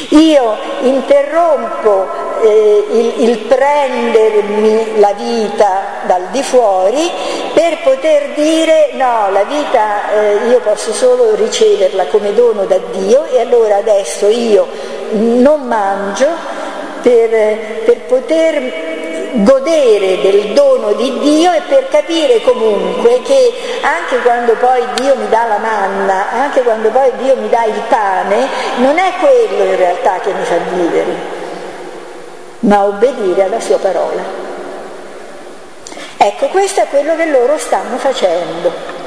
[0.09, 2.07] Io interrompo
[2.41, 7.09] eh, il, il, prendermi la vita dal di fuori
[7.53, 13.25] per poter dire no, la vita eh, io posso solo riceverla come dono da Dio
[13.25, 14.67] e allora adesso io
[15.11, 16.27] non mangio
[17.01, 17.29] per,
[17.83, 24.83] per poter godere del dono di Dio e per capire comunque che anche quando poi
[24.95, 29.13] Dio mi dà la manna, anche quando poi Dio mi dà il pane, non è
[29.19, 31.15] quello in realtà che mi fa vivere,
[32.59, 34.21] ma obbedire alla sua parola.
[36.17, 38.98] Ecco, questo è quello che loro stanno facendo.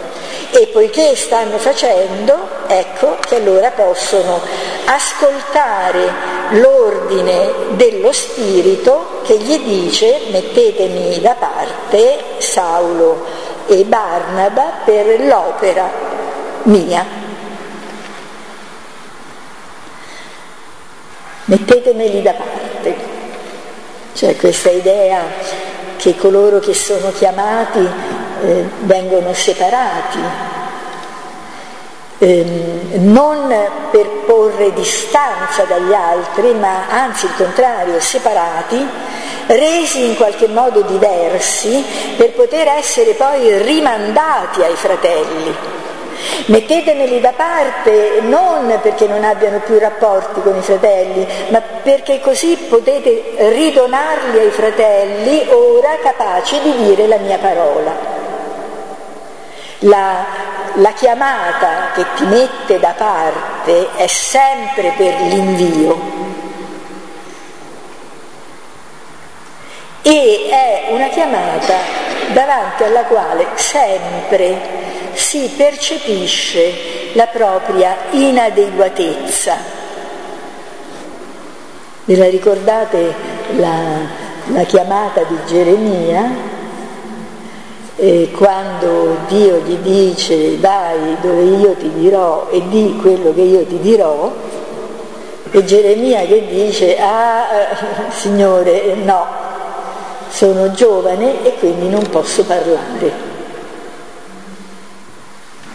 [0.54, 2.36] E poiché stanno facendo,
[2.66, 4.38] ecco che allora possono
[4.84, 6.12] ascoltare
[6.50, 13.24] l'ordine dello Spirito che gli dice mettetemi da parte Saulo
[13.66, 15.90] e Barnaba per l'opera
[16.64, 17.06] mia.
[21.46, 22.96] Mettetemeli da parte.
[24.12, 25.22] Cioè questa idea
[25.96, 27.88] che coloro che sono chiamati
[28.42, 30.18] eh, vengono separati
[32.22, 33.48] ehm, non
[33.90, 38.86] per porre distanza dagli altri, ma anzi il contrario, separati,
[39.46, 41.84] resi in qualche modo diversi
[42.16, 45.80] per poter essere poi rimandati ai fratelli.
[46.46, 52.56] Mettetemeli da parte non perché non abbiano più rapporti con i fratelli, ma perché così
[52.68, 58.11] potete ridonarli ai fratelli ora capaci di dire la mia parola.
[59.84, 60.24] La,
[60.74, 66.00] la chiamata che ti mette da parte è sempre per l'invio.
[70.02, 71.74] E è una chiamata
[72.32, 74.80] davanti alla quale sempre
[75.14, 79.56] si percepisce la propria inadeguatezza.
[82.04, 83.14] Ve la ricordate
[83.56, 83.74] la,
[84.46, 86.51] la chiamata di Geremia?
[87.96, 93.64] Eh, quando Dio gli dice vai dove io ti dirò e di quello che io
[93.66, 94.32] ti dirò,
[95.50, 97.46] e Geremia che dice ah
[98.08, 99.26] Signore no,
[100.30, 103.30] sono giovane e quindi non posso parlare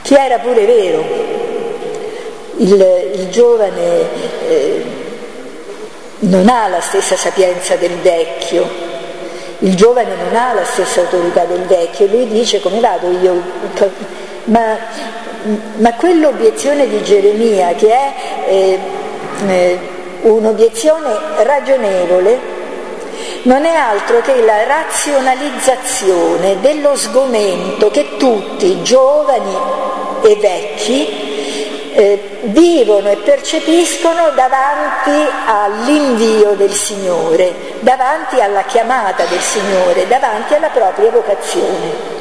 [0.08, 1.04] che era pure vero.
[2.60, 4.06] Il, il giovane
[4.48, 4.86] eh,
[6.20, 8.66] non ha la stessa sapienza del vecchio,
[9.60, 13.42] il giovane non ha la stessa autorità del vecchio, lui dice come vado io,
[14.46, 14.78] ma,
[15.78, 18.14] ma quell'obiezione di Geremia che è
[18.48, 18.80] eh,
[19.48, 19.80] eh,
[20.22, 21.10] un'obiezione
[21.44, 22.56] ragionevole,
[23.44, 29.56] non è altro che la razionalizzazione dello sgomento che tutti, giovani
[30.24, 31.27] e vecchi
[31.98, 40.68] eh, vivono e percepiscono davanti all'invio del Signore, davanti alla chiamata del Signore, davanti alla
[40.68, 42.16] propria vocazione.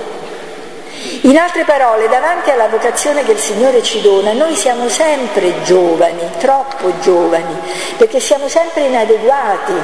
[1.23, 6.23] In altre parole, davanti alla vocazione che il Signore ci dona, noi siamo sempre giovani,
[6.39, 7.61] troppo giovani,
[7.99, 9.75] perché siamo sempre inadeguati,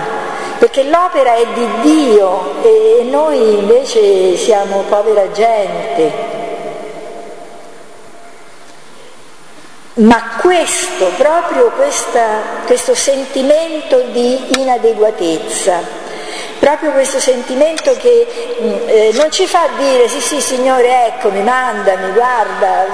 [0.59, 6.42] perché l'opera è di Dio e noi invece siamo povera gente.
[9.95, 15.81] Ma questo, proprio questa, questo sentimento di inadeguatezza,
[16.59, 18.27] proprio questo sentimento che
[18.63, 22.87] mm, eh, non ci fa dire sì sì signore eccomi, mandami, guarda,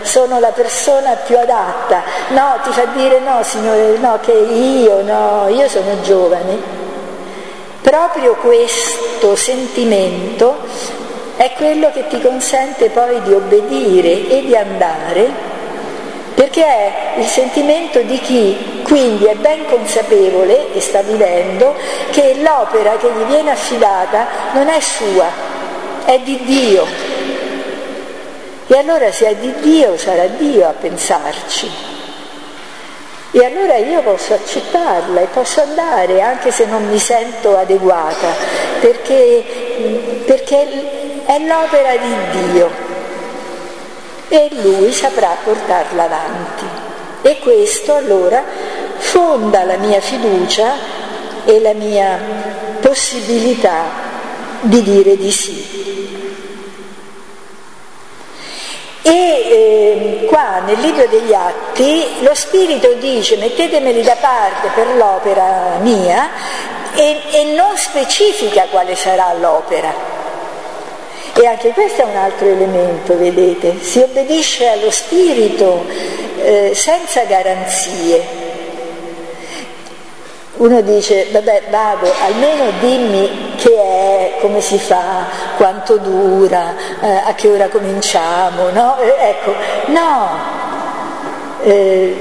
[0.00, 5.48] sono la persona più adatta, no, ti fa dire no signore, no, che io, no,
[5.48, 6.56] io sono giovane.
[7.82, 10.56] Proprio questo sentimento
[11.36, 15.56] è quello che ti consente poi di obbedire e di andare
[16.38, 21.74] perché è il sentimento di chi quindi è ben consapevole e sta vivendo
[22.12, 25.26] che l'opera che gli viene affidata non è sua,
[26.04, 26.86] è di Dio.
[28.68, 31.68] E allora se è di Dio sarà Dio a pensarci.
[33.32, 38.28] E allora io posso accettarla e posso andare anche se non mi sento adeguata,
[38.78, 42.87] perché, perché è l'opera di Dio
[44.28, 46.64] e lui saprà portarla avanti.
[47.22, 48.42] E questo allora
[48.96, 50.74] fonda la mia fiducia
[51.44, 52.18] e la mia
[52.80, 54.06] possibilità
[54.60, 55.76] di dire di sì.
[59.02, 65.78] E eh, qua nel libro degli atti lo Spirito dice mettetemeli da parte per l'opera
[65.80, 66.28] mia
[66.94, 70.17] e, e non specifica quale sarà l'opera.
[71.40, 75.84] E anche questo è un altro elemento, vedete, si obbedisce allo spirito
[76.42, 78.20] eh, senza garanzie.
[80.56, 87.32] Uno dice, vabbè vado, almeno dimmi che è, come si fa, quanto dura, eh, a
[87.34, 88.98] che ora cominciamo, no?
[88.98, 89.54] Eh, ecco,
[89.86, 90.28] no,
[91.62, 92.16] eh,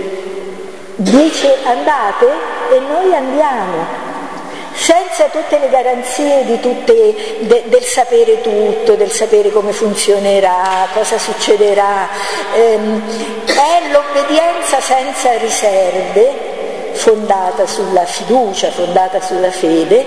[0.95, 2.27] dice andate
[2.71, 4.06] e noi andiamo
[4.77, 12.07] senza tutte le garanzie tutte, de, del sapere tutto, del sapere come funzionerà, cosa succederà.
[12.55, 13.01] Ehm,
[13.45, 16.31] è l'obbedienza senza riserve,
[16.91, 20.05] fondata sulla fiducia, fondata sulla fede,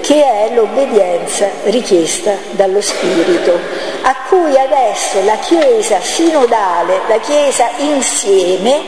[0.00, 3.58] che è l'obbedienza richiesta dallo Spirito,
[4.02, 8.80] a cui adesso la Chiesa sinodale, la Chiesa insieme,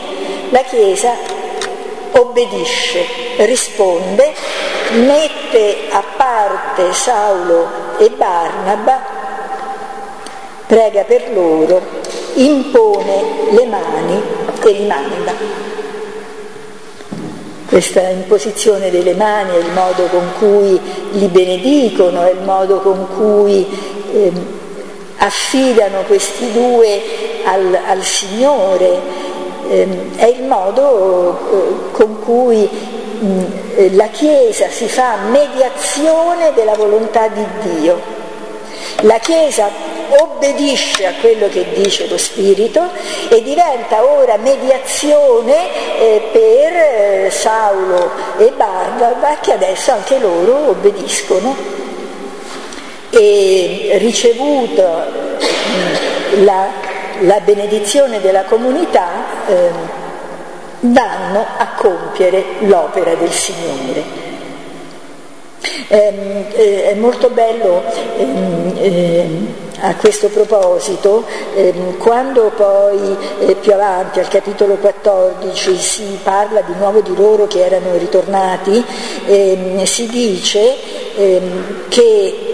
[0.50, 1.14] la Chiesa
[2.12, 3.04] obbedisce,
[3.38, 4.34] risponde,
[4.96, 7.68] mette a parte Saulo
[7.98, 9.00] e Barnaba,
[10.66, 11.80] prega per loro,
[12.34, 14.22] impone le mani
[14.62, 15.64] e li manda.
[17.68, 20.80] Questa imposizione delle mani è il modo con cui
[21.12, 23.66] li benedicono, è il modo con cui
[24.12, 24.32] eh,
[25.18, 27.02] affidano questi due
[27.44, 29.00] al, al Signore,
[29.68, 32.68] eh, è il modo eh, con cui
[33.76, 38.14] eh, la Chiesa si fa mediazione della volontà di Dio.
[39.02, 39.68] La Chiesa
[40.08, 42.88] obbedisce a quello che dice lo Spirito
[43.28, 51.56] e diventa ora mediazione eh, per eh, Saulo e Barnaba che adesso anche loro obbediscono
[53.10, 55.06] e ricevuta
[56.42, 56.68] la,
[57.20, 59.08] la, benedizione della comunità
[59.46, 59.70] eh,
[60.92, 64.24] vanno a compiere l'opera del Signore.
[65.88, 67.82] Eh, è molto bello
[68.16, 69.28] eh,
[69.80, 71.24] a questo proposito,
[71.54, 77.46] ehm, quando poi eh, più avanti al capitolo 14 si parla di nuovo di loro
[77.46, 78.84] che erano ritornati,
[79.26, 80.76] ehm, si dice
[81.16, 82.46] ehm, che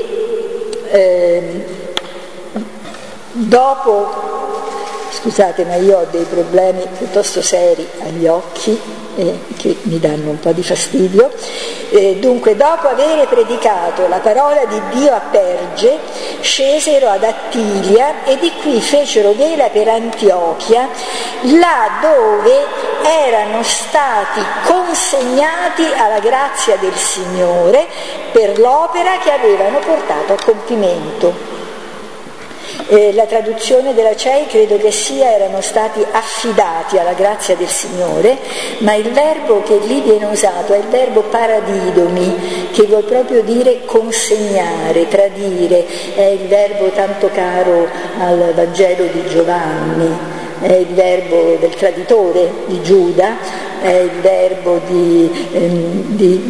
[3.32, 4.10] dopo,
[5.12, 10.40] scusate ma io ho dei problemi piuttosto seri agli occhi eh, che mi danno un
[10.40, 11.30] po' di fastidio,
[11.90, 15.98] eh, dunque dopo aver predicato la parola di Dio a Perge,
[16.40, 20.88] scesero ad Attilia e di qui fecero vela per Antiochia,
[21.42, 22.64] là dove
[23.04, 27.86] erano stati consegnati alla grazia del Signore
[28.32, 31.51] per l'opera che avevano portato a compimento.
[32.92, 38.36] Eh, la traduzione della CEI credo che sia erano stati affidati alla grazia del Signore,
[38.80, 43.86] ma il verbo che lì viene usato è il verbo paradidomi, che vuol proprio dire
[43.86, 47.88] consegnare, tradire, è il verbo tanto caro
[48.18, 53.36] al Vangelo di Giovanni è il verbo del traditore di Giuda,
[53.82, 56.40] è il verbo di, ehm, di,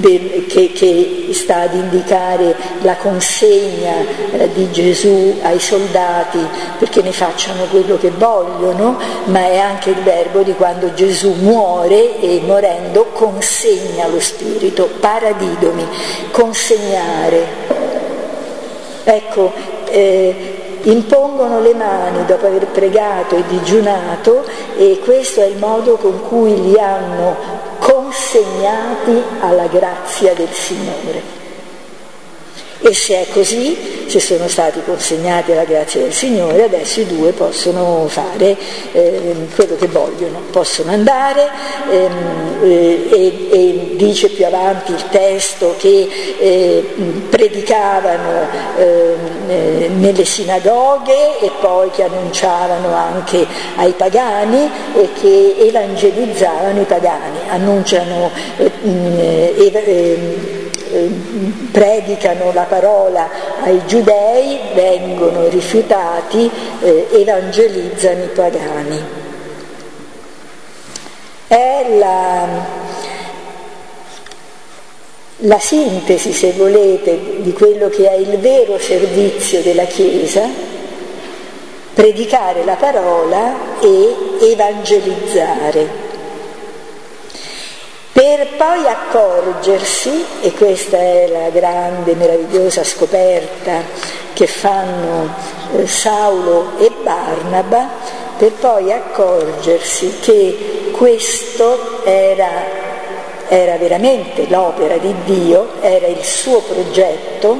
[0.00, 3.92] de, che, che, sta ad indicare la consegna
[4.32, 6.38] eh, di Gesù ai soldati
[6.78, 12.20] perché ne facciano quello che vogliono, ma è anche il verbo di quando Gesù muore
[12.20, 15.86] e morendo consegna lo Spirito, paradidomi,
[16.30, 17.46] consegnare.
[19.04, 19.52] Ecco,
[19.90, 20.57] eh,
[20.90, 24.44] impongono le mani dopo aver pregato e digiunato
[24.76, 27.36] e questo è il modo con cui li hanno
[27.78, 31.37] consegnati alla grazia del Signore.
[32.80, 37.32] E se è così, se sono stati consegnati alla grazia del Signore, adesso i due
[37.32, 38.56] possono fare
[38.92, 41.48] eh, quello che vogliono, possono andare
[41.90, 46.08] ehm, eh, e, e, dice più avanti il testo che
[46.38, 46.88] eh,
[47.28, 49.16] predicavano ehm,
[49.48, 57.38] eh, nelle sinagoghe e poi che annunciavano anche ai pagani e che evangelizzavano i pagani,
[57.48, 60.68] annunciano eh, ehm,
[61.70, 63.28] predicano la parola
[63.62, 69.04] ai giudei, vengono rifiutati, eh, evangelizzano i pagani.
[71.46, 72.46] È la,
[75.36, 80.48] la sintesi, se volete, di quello che è il vero servizio della Chiesa,
[81.94, 86.07] predicare la parola e evangelizzare
[88.12, 93.82] per poi accorgersi, e questa è la grande, meravigliosa scoperta
[94.32, 95.34] che fanno
[95.76, 97.88] eh, Saulo e Barnaba,
[98.36, 102.48] per poi accorgersi che questo era,
[103.48, 107.56] era veramente l'opera di Dio, era il suo progetto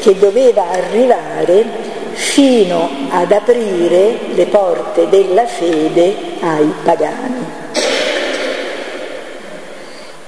[0.00, 1.64] che doveva arrivare
[2.12, 7.65] fino ad aprire le porte della fede ai pagani.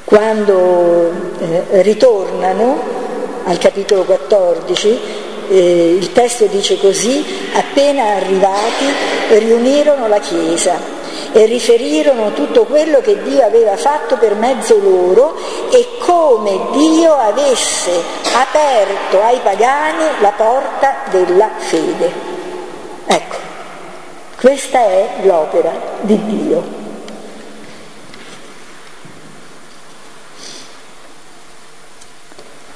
[0.08, 2.80] Quando eh, ritornano
[3.44, 4.98] al capitolo 14,
[5.50, 8.86] eh, il testo dice così, appena arrivati
[9.36, 10.80] riunirono la Chiesa
[11.30, 15.36] e riferirono tutto quello che Dio aveva fatto per mezzo loro
[15.70, 18.02] e come Dio avesse
[18.32, 22.10] aperto ai pagani la porta della fede.
[23.04, 23.36] Ecco,
[24.40, 26.77] questa è l'opera di Dio.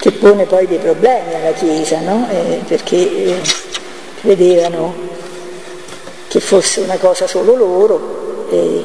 [0.03, 2.27] Che pone poi dei problemi alla Chiesa, no?
[2.29, 3.41] eh, perché eh,
[4.21, 4.93] credevano
[6.27, 8.85] che fosse una cosa solo loro e,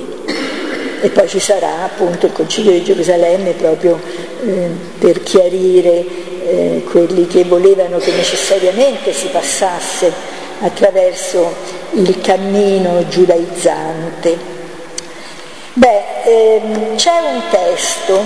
[1.01, 3.99] e, poi ci sarà appunto il Concilio di Gerusalemme proprio
[4.45, 6.05] eh, per chiarire
[6.45, 10.13] eh, quelli che volevano che necessariamente si passasse
[10.59, 11.51] attraverso
[11.93, 14.37] il cammino giudaizzante.
[15.73, 18.21] Beh, ehm, c'è un testo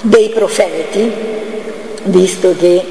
[0.00, 1.39] dei profeti
[2.10, 2.84] visto che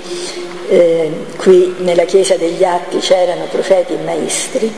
[0.68, 4.74] eh, qui nella Chiesa degli Atti c'erano profeti e maestri,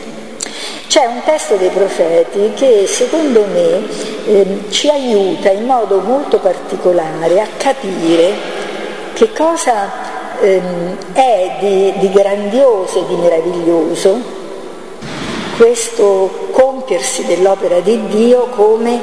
[0.88, 3.82] c'è un testo dei profeti che secondo me
[4.26, 8.34] eh, ci aiuta in modo molto particolare a capire
[9.14, 14.40] che cosa ehm, è di, di grandioso e di meraviglioso
[15.56, 18.98] questo compiersi dell'opera di Dio come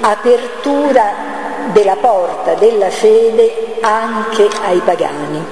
[0.00, 1.37] apertura
[1.72, 5.44] della porta della fede anche ai pagani.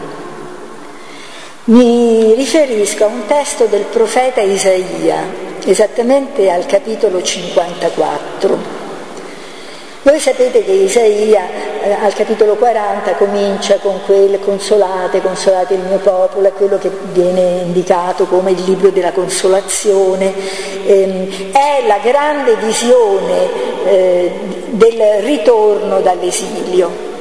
[1.65, 5.25] Mi riferisco a un testo del profeta Isaia,
[5.65, 8.85] esattamente al capitolo 54.
[10.03, 11.49] Voi sapete che Isaia
[11.83, 16.93] eh, al capitolo 40 comincia con quel consolate, consolate il mio popolo, è quello che
[17.11, 20.33] viene indicato come il libro della consolazione,
[20.87, 23.49] eh, è la grande visione
[23.85, 27.15] eh, del ritorno dall'esilio.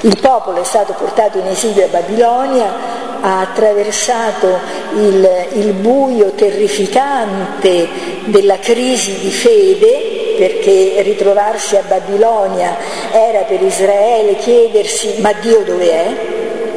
[0.00, 2.74] Il popolo è stato portato in esilio a Babilonia,
[3.20, 4.58] ha attraversato
[4.94, 7.88] il, il buio terrificante
[8.24, 12.76] della crisi di fede, perché ritrovarsi a Babilonia
[13.12, 16.14] era per Israele chiedersi ma Dio dove è?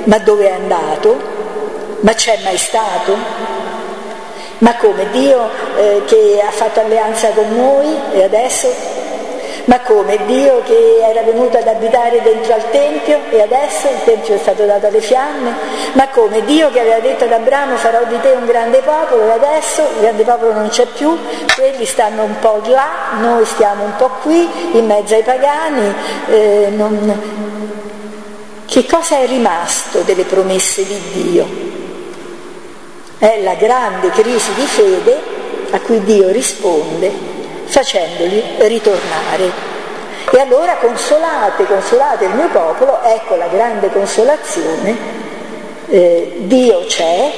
[0.04, 1.18] Ma dove è andato?
[2.02, 3.16] Ma c'è mai stato?
[4.60, 8.95] Ma come Dio eh, che ha fatto alleanza con noi e adesso
[9.66, 10.26] ma come?
[10.26, 14.64] Dio che era venuto ad abitare dentro al Tempio e adesso il Tempio è stato
[14.66, 15.54] dato alle fiamme?
[15.94, 16.46] Ma come?
[16.46, 20.02] Dio che aveva detto ad Abramo farò di te un grande popolo e adesso il
[20.02, 21.18] grande popolo non c'è più,
[21.56, 25.94] quelli stanno un po' là, noi stiamo un po' qui, in mezzo ai pagani.
[26.28, 27.54] Eh, non...
[28.66, 31.48] Che cosa è rimasto delle promesse di Dio?
[33.18, 35.20] È la grande crisi di fede
[35.72, 37.35] a cui Dio risponde
[37.66, 39.74] facendoli ritornare.
[40.32, 44.98] E allora consolate, consolate il mio popolo, ecco la grande consolazione,
[45.88, 47.32] eh, Dio c'è,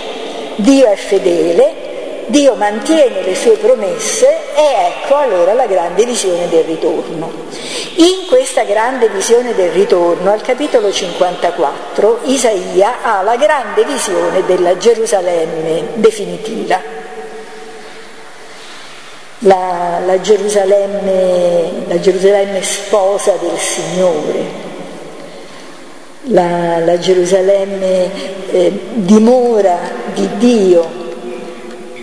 [0.55, 1.85] Dio è fedele,
[2.27, 7.31] Dio mantiene le sue promesse e ecco allora la grande visione del ritorno.
[7.95, 14.77] In questa grande visione del ritorno, al capitolo 54, Isaia ha la grande visione della
[14.77, 16.97] Gerusalemme definitiva
[19.39, 24.65] la, la, Gerusalemme, la Gerusalemme sposa del Signore,
[26.23, 28.09] la, la Gerusalemme
[28.51, 29.77] eh, dimora
[30.13, 30.87] di Dio,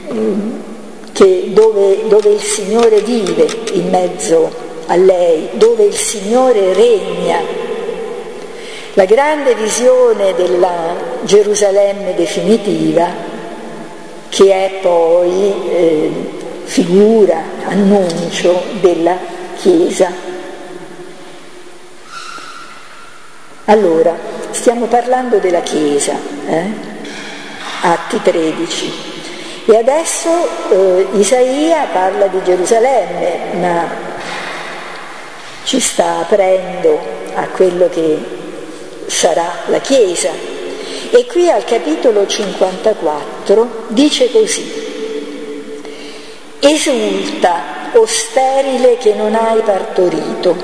[0.08, 4.50] eh, dove, dove il Signore vive in mezzo
[4.86, 7.62] a lei, dove il Signore regna.
[8.96, 13.08] La grande visione della Gerusalemme definitiva,
[14.28, 16.12] che è poi eh,
[16.64, 19.16] figura, annuncio della
[19.56, 20.10] Chiesa.
[23.66, 24.14] Allora,
[24.50, 26.14] stiamo parlando della Chiesa,
[26.46, 26.92] eh?
[27.82, 28.92] Atti 13.
[29.66, 30.28] E adesso
[30.70, 33.88] eh, Isaia parla di Gerusalemme, ma
[35.64, 37.00] ci sta aprendo
[37.34, 38.18] a quello che
[39.06, 40.30] sarà la Chiesa.
[41.10, 44.83] E qui al capitolo 54 dice così,
[46.66, 50.56] Esulta, o sterile che non hai partorito,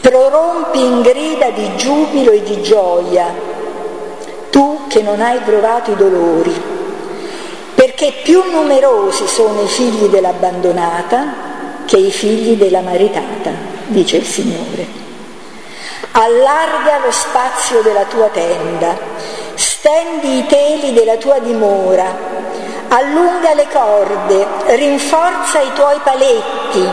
[0.00, 3.34] prorompi in grida di giubilo e di gioia,
[4.50, 6.54] tu che non hai provato i dolori,
[7.74, 11.34] perché più numerosi sono i figli dell'abbandonata
[11.86, 13.50] che i figli della maritata,
[13.86, 14.86] dice il Signore.
[16.12, 18.96] Allarga lo spazio della tua tenda,
[19.54, 22.53] stendi i teli della tua dimora,
[22.96, 26.88] allunga le corde, rinforza i tuoi paletti,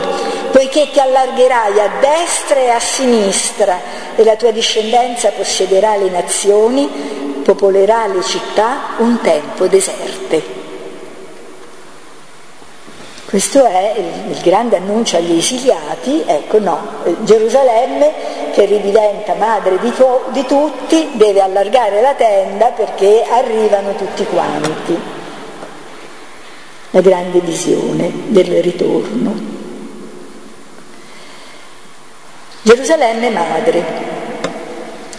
[0.50, 3.78] poiché ti allargerai a destra e a sinistra
[4.16, 6.88] e la tua discendenza possederà le nazioni,
[7.44, 10.60] popolerà le città un tempo deserte.
[13.26, 16.78] Questo è il, grande annuncio agli esiliati, ecco no,
[17.20, 24.26] Gerusalemme che ridiventa madre di, to- di tutti deve allargare la tenda perché arrivano tutti
[24.26, 25.20] quanti
[26.92, 29.34] la grande visione del ritorno.
[32.62, 33.84] Gerusalemme madre,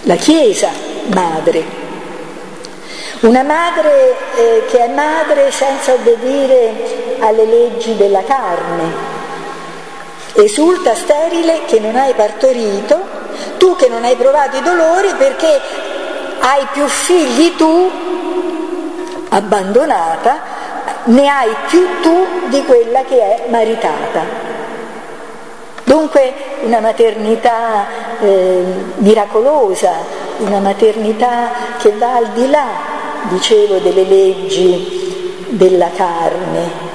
[0.03, 0.69] la Chiesa
[1.07, 1.65] madre,
[3.21, 9.11] una madre eh, che è madre senza obbedire alle leggi della carne,
[10.33, 13.01] esulta sterile che non hai partorito,
[13.57, 15.59] tu che non hai provato i dolori perché
[16.39, 17.91] hai più figli tu,
[19.29, 20.52] abbandonata,
[21.05, 24.51] ne hai più tu di quella che è maritata.
[25.83, 27.85] Dunque una maternità
[28.19, 28.63] eh,
[28.97, 29.91] miracolosa,
[30.37, 32.67] una maternità che va al di là,
[33.29, 36.91] dicevo, delle leggi della carne,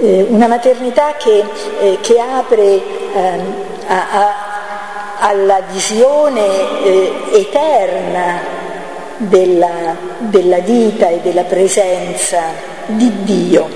[0.00, 1.44] eh, una maternità che,
[1.80, 3.40] eh, che apre eh,
[3.86, 4.34] a, a,
[5.18, 8.63] alla visione eh, eterna
[9.16, 12.42] della, della vita e della presenza
[12.86, 13.68] di Dio,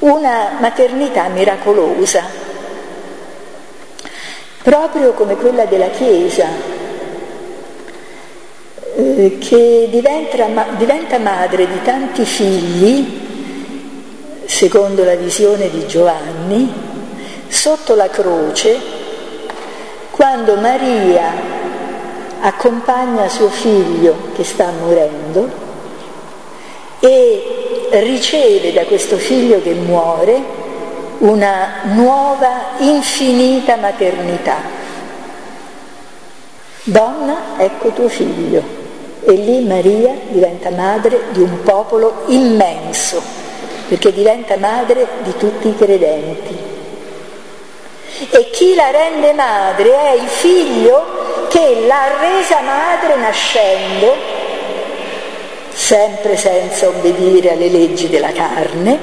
[0.00, 2.24] una maternità miracolosa,
[4.62, 6.46] proprio come quella della Chiesa,
[8.96, 13.24] eh, che diventa, diventa madre di tanti figli,
[14.46, 16.72] secondo la visione di Giovanni,
[17.48, 18.78] sotto la croce,
[20.10, 21.55] quando Maria
[22.40, 25.48] accompagna suo figlio che sta morendo
[27.00, 30.64] e riceve da questo figlio che muore
[31.18, 34.56] una nuova infinita maternità.
[36.82, 38.62] Donna, ecco tuo figlio.
[39.24, 43.20] E lì Maria diventa madre di un popolo immenso,
[43.88, 46.56] perché diventa madre di tutti i credenti.
[48.30, 51.15] E chi la rende madre è il figlio
[51.56, 54.14] che l'ha resa madre nascendo,
[55.72, 58.98] sempre senza obbedire alle leggi della carne,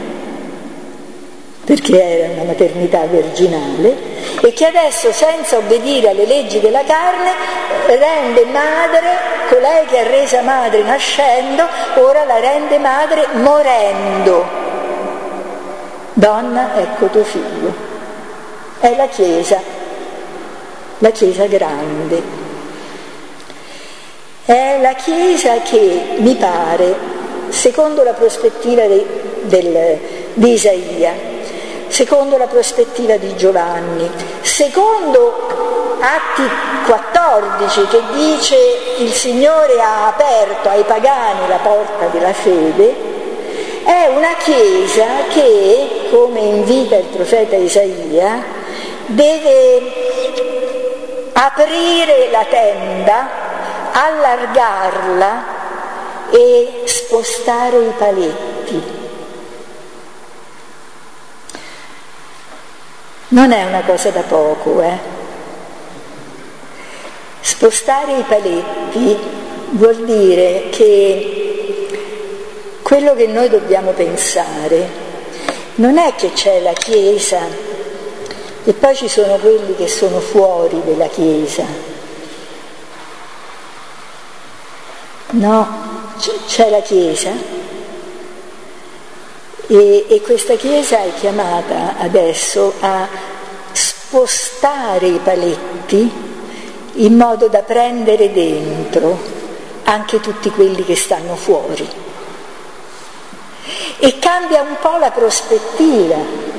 [1.66, 3.95] perché era una maternità virginale,
[4.39, 7.32] e che adesso senza obbedire alle leggi della carne
[7.88, 9.18] rende madre,
[9.49, 14.45] colei che ha resa madre nascendo, ora la rende madre morendo.
[16.14, 17.74] Donna, ecco tuo figlio.
[18.80, 19.60] È la Chiesa,
[20.99, 22.43] la Chiesa grande.
[24.46, 26.94] È la Chiesa che mi pare,
[27.48, 29.02] secondo la prospettiva di,
[29.44, 29.98] del,
[30.34, 31.14] di Isaia,
[31.88, 36.44] secondo la prospettiva di Giovanni, secondo Atti
[36.86, 38.58] 14 che dice
[38.98, 42.94] il Signore ha aperto ai pagani la porta della fede,
[43.86, 48.44] è una Chiesa che, come invita il profeta Isaia,
[49.06, 49.82] deve
[51.32, 53.43] aprire la tenda
[53.94, 55.62] allargarla
[56.32, 58.84] e spostare i paletti.
[63.30, 64.98] Non è una cosa da poco, eh?
[67.39, 69.18] Spostare i paletti
[69.72, 71.89] vuol dire che
[72.82, 75.02] quello che noi dobbiamo pensare
[75.76, 77.41] non è che c'è la Chiesa
[78.64, 81.93] e poi ci sono quelli che sono fuori della Chiesa
[85.34, 85.68] No,
[86.46, 87.32] c'è la Chiesa
[89.66, 93.08] e, e questa Chiesa è chiamata adesso a
[93.72, 96.12] spostare i paletti
[96.94, 99.18] in modo da prendere dentro
[99.86, 101.90] anche tutti quelli che stanno fuori.
[103.98, 106.52] E cambia un po' la prospettiva.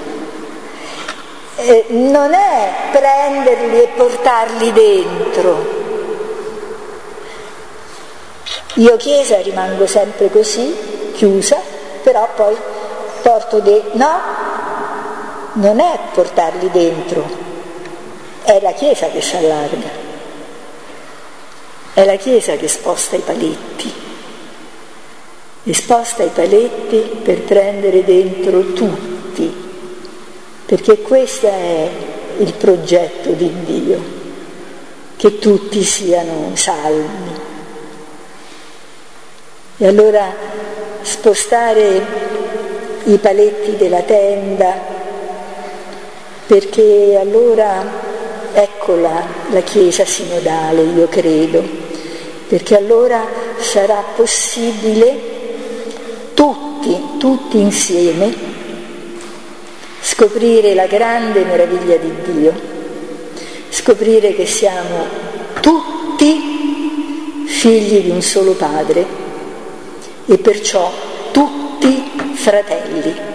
[1.57, 5.84] Eh, non è prenderli e portarli dentro,
[8.75, 10.75] io Chiesa rimango sempre così,
[11.13, 11.61] chiusa,
[12.03, 12.57] però poi
[13.23, 13.91] porto dentro.
[13.95, 14.21] No,
[15.55, 17.25] non è portarli dentro,
[18.43, 19.89] è la Chiesa che si allarga,
[21.93, 23.93] è la Chiesa che sposta i paletti
[25.67, 29.55] e sposta i paletti per prendere dentro tutti,
[30.67, 31.89] perché questo è
[32.39, 34.03] il progetto di Dio,
[35.17, 37.44] che tutti siano salvi.
[39.77, 40.33] E allora
[41.03, 42.01] spostare
[43.05, 44.73] i paletti della tenda,
[46.47, 47.85] perché allora
[48.53, 51.61] eccola la Chiesa sinodale, io credo,
[52.47, 53.27] perché allora
[53.59, 55.19] sarà possibile
[56.35, 58.33] tutti, tutti insieme,
[60.03, 62.53] scoprire la grande meraviglia di Dio,
[63.71, 65.05] scoprire che siamo
[65.61, 69.24] tutti figli di un solo Padre
[70.27, 70.93] e perciò
[71.33, 73.33] tutti fratelli.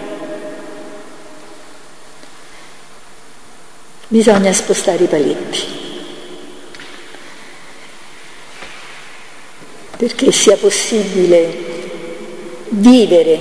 [4.08, 5.78] Bisogna spostare i paletti
[10.00, 11.54] perché sia possibile
[12.70, 13.38] vivere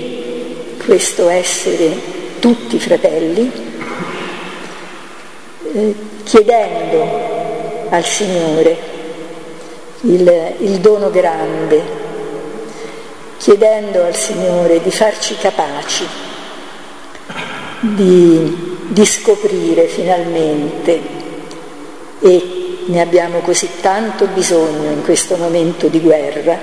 [0.83, 1.95] questo essere
[2.39, 3.49] tutti fratelli,
[5.71, 8.77] eh, chiedendo al Signore
[10.01, 11.98] il, il dono grande
[13.39, 16.05] chiedendo al Signore di farci capaci
[17.79, 20.99] di, di scoprire finalmente
[22.19, 26.59] e ne abbiamo così tanto bisogno in questo momento di guerra,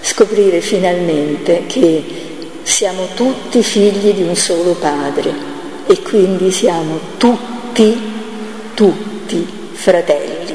[0.00, 2.04] scoprire finalmente che
[2.62, 5.34] siamo tutti figli di un solo padre
[5.88, 8.00] e quindi siamo tutti,
[8.74, 10.54] tutti fratelli,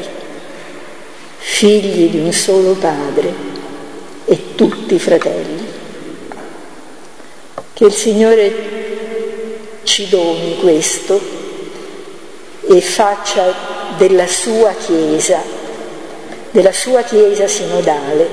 [1.38, 3.47] figli di un solo padre
[4.30, 5.66] e tutti fratelli.
[7.72, 8.76] Che il Signore
[9.84, 11.20] ci doni questo
[12.68, 13.54] e faccia
[13.98, 15.42] della sua Chiesa,
[16.52, 18.30] della sua Chiesa sinodale,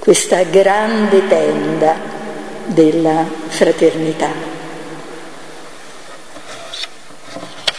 [0.00, 1.96] questa grande tenda
[2.64, 4.55] della fraternità.